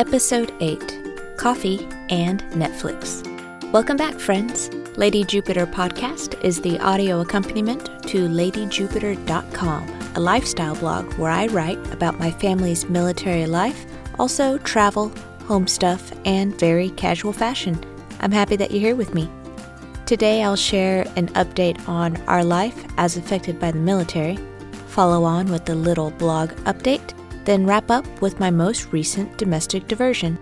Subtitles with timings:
[0.00, 3.22] Episode 8 Coffee and Netflix.
[3.70, 4.68] Welcome back, friends.
[4.96, 11.78] Lady Jupiter podcast is the audio accompaniment to ladyjupiter.com, a lifestyle blog where I write
[11.92, 13.86] about my family's military life,
[14.18, 15.12] also travel,
[15.46, 17.78] home stuff, and very casual fashion.
[18.18, 19.30] I'm happy that you're here with me.
[20.06, 24.38] Today I'll share an update on our life as affected by the military,
[24.88, 27.14] follow on with the little blog update,
[27.44, 30.38] then wrap up with my most recent domestic diversion.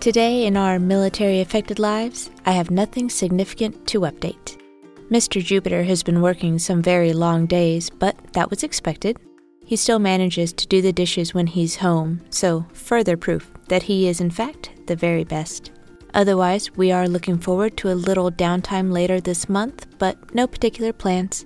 [0.00, 4.56] Today, in our military affected lives, I have nothing significant to update.
[5.10, 5.42] Mr.
[5.42, 9.18] Jupiter has been working some very long days, but that was expected.
[9.64, 14.08] He still manages to do the dishes when he's home, so further proof that he
[14.08, 15.72] is, in fact, the very best.
[16.14, 20.92] Otherwise, we are looking forward to a little downtime later this month, but no particular
[20.92, 21.44] plans.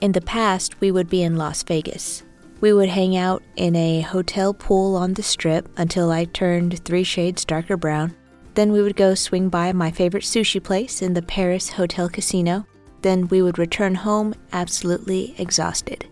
[0.00, 2.22] In the past, we would be in Las Vegas.
[2.60, 7.04] We would hang out in a hotel pool on the strip until I turned three
[7.04, 8.16] shades darker brown.
[8.54, 12.66] Then we would go swing by my favorite sushi place in the Paris Hotel Casino.
[13.02, 16.06] Then we would return home absolutely exhausted.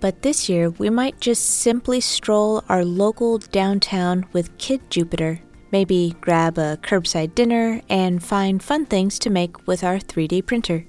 [0.00, 6.16] But this year, we might just simply stroll our local downtown with Kid Jupiter, maybe
[6.20, 10.86] grab a curbside dinner, and find fun things to make with our 3D printer.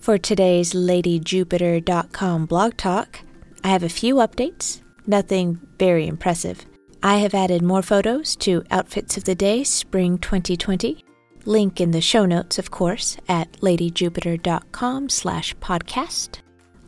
[0.00, 3.20] For today's LadyJupiter.com blog talk,
[3.64, 6.64] I have a few updates, nothing very impressive.
[7.02, 11.04] I have added more photos to Outfits of the Day Spring 2020.
[11.44, 16.38] Link in the show notes, of course, at ladyjupiter.com slash podcast.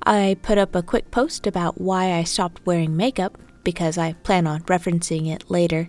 [0.03, 4.47] I put up a quick post about why I stopped wearing makeup, because I plan
[4.47, 5.89] on referencing it later,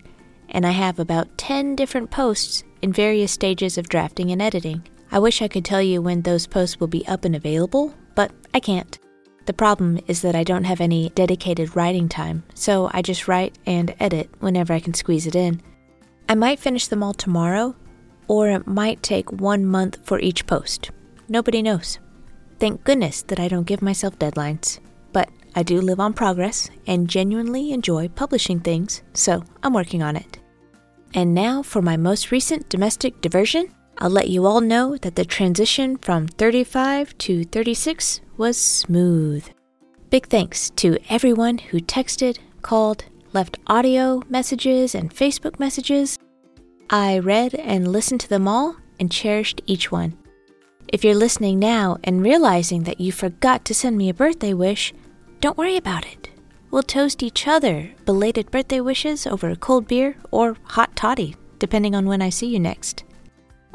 [0.50, 4.88] and I have about 10 different posts in various stages of drafting and editing.
[5.12, 8.32] I wish I could tell you when those posts will be up and available, but
[8.54, 8.98] I can't.
[9.46, 13.58] The problem is that I don't have any dedicated writing time, so I just write
[13.66, 15.62] and edit whenever I can squeeze it in.
[16.30, 17.76] I might finish them all tomorrow,
[18.28, 20.92] or it might take one month for each post.
[21.28, 22.00] Nobody knows.
[22.60, 24.80] Thank goodness that I don't give myself deadlines.
[25.12, 30.16] But I do live on progress and genuinely enjoy publishing things, so I'm working on
[30.16, 30.40] it.
[31.14, 33.74] And now for my most recent domestic diversion.
[34.02, 39.48] I'll let you all know that the transition from 35 to 36 was smooth.
[40.10, 46.18] Big thanks to everyone who texted, called, left audio messages, and Facebook messages.
[46.90, 50.18] I read and listened to them all and cherished each one.
[50.88, 54.96] If you're listening now and realizing that you forgot to send me a birthday wish,
[55.42, 56.32] don't worry about it.
[56.72, 61.94] We'll toast each other belated birthday wishes over a cold beer or hot toddy, depending
[61.94, 63.04] on when I see you next.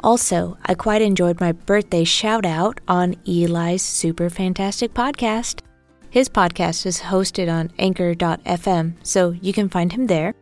[0.01, 5.61] Also, I quite enjoyed my birthday shout out on Eli's Super Fantastic podcast.
[6.09, 10.33] His podcast is hosted on anchor.fm, so you can find him there.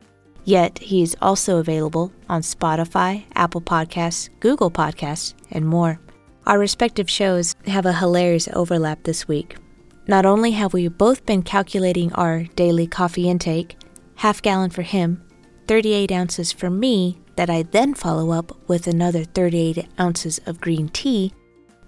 [0.43, 5.99] Yet, he's also available on Spotify, Apple Podcasts, Google Podcasts, and more.
[6.45, 9.55] Our respective shows have a hilarious overlap this week.
[10.07, 13.75] Not only have we both been calculating our daily coffee intake,
[14.15, 15.23] half gallon for him,
[15.67, 20.89] 38 ounces for me, that I then follow up with another 38 ounces of green
[20.89, 21.33] tea,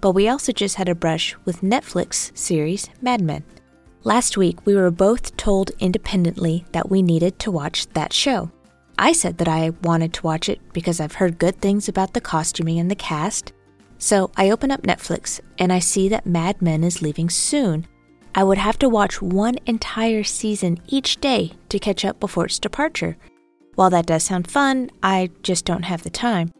[0.02, 3.44] but we also just had a brush with Netflix series Mad Men.
[4.04, 8.52] Last week, we were both told independently that we needed to watch that show.
[9.00, 12.22] I said that I wanted to watch it because I've heard good things about the
[12.22, 13.54] costuming and the cast.
[14.00, 17.88] So I open up Netflix and I see that Mad Men is leaving soon.
[18.34, 22.60] I would have to watch one entire season each day to catch up before its
[22.60, 23.18] departure.
[23.78, 26.52] While that does sound fun, I just don't have the time.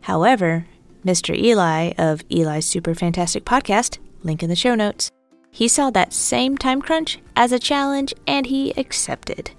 [0.00, 0.66] However,
[1.04, 1.36] Mr.
[1.36, 5.10] Eli of Eli's Super Fantastic Podcast, link in the show notes,
[5.50, 9.50] he saw that same time crunch as a challenge and he accepted.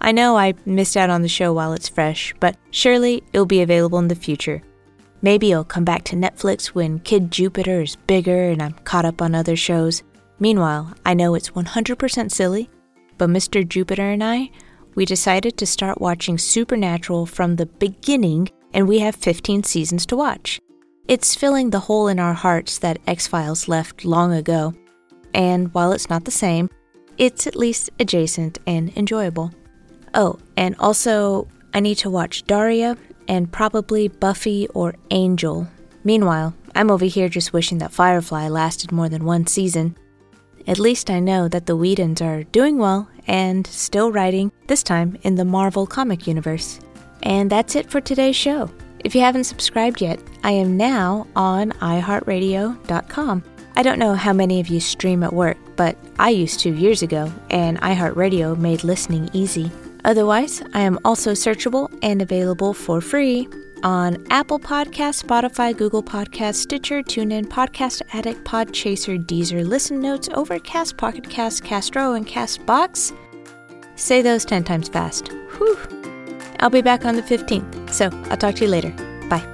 [0.00, 3.60] I know I missed out on the show while it's fresh, but surely it'll be
[3.60, 4.62] available in the future.
[5.20, 9.20] Maybe it'll come back to Netflix when Kid Jupiter is bigger and I'm caught up
[9.20, 10.02] on other shows.
[10.38, 12.70] Meanwhile, I know it's 100% silly,
[13.18, 13.68] but Mr.
[13.68, 14.50] Jupiter and I
[14.94, 20.16] we decided to start watching Supernatural from the beginning, and we have 15 seasons to
[20.16, 20.60] watch.
[21.06, 24.74] It's filling the hole in our hearts that X Files left long ago.
[25.34, 26.70] And while it's not the same,
[27.18, 29.52] it's at least adjacent and enjoyable.
[30.14, 32.96] Oh, and also, I need to watch Daria
[33.28, 35.68] and probably Buffy or Angel.
[36.04, 39.96] Meanwhile, I'm over here just wishing that Firefly lasted more than one season.
[40.66, 45.18] At least I know that the Whedons are doing well and still writing, this time
[45.22, 46.80] in the Marvel comic universe.
[47.22, 48.70] And that's it for today's show.
[49.04, 53.44] If you haven't subscribed yet, I am now on iHeartRadio.com.
[53.76, 57.02] I don't know how many of you stream at work, but I used to years
[57.02, 59.70] ago, and iHeartRadio made listening easy.
[60.04, 63.48] Otherwise, I am also searchable and available for free
[63.84, 70.96] on Apple Podcasts, Spotify, Google Podcasts, Stitcher, TuneIn, Podcast Addict, Podchaser, Deezer, Listen Notes, Overcast,
[70.96, 73.16] Pocket Cast, Castro, and Castbox.
[73.94, 75.28] Say those 10 times fast.
[75.28, 75.78] Whew.
[76.60, 78.90] I'll be back on the 15th, so I'll talk to you later.
[79.28, 79.53] Bye.